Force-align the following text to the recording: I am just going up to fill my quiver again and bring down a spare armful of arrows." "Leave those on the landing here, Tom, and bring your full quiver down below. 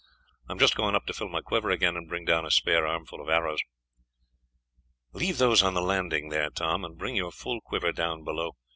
I 0.49 0.53
am 0.53 0.57
just 0.57 0.73
going 0.75 0.95
up 0.95 1.05
to 1.05 1.13
fill 1.13 1.29
my 1.29 1.41
quiver 1.41 1.69
again 1.69 1.95
and 1.95 2.09
bring 2.09 2.25
down 2.25 2.43
a 2.43 2.49
spare 2.49 2.87
armful 2.87 3.21
of 3.21 3.29
arrows." 3.29 3.59
"Leave 5.13 5.37
those 5.37 5.61
on 5.61 5.75
the 5.75 5.79
landing 5.81 6.31
here, 6.31 6.49
Tom, 6.49 6.83
and 6.83 6.97
bring 6.97 7.15
your 7.15 7.31
full 7.31 7.61
quiver 7.61 7.91
down 7.91 8.23
below. 8.23 8.55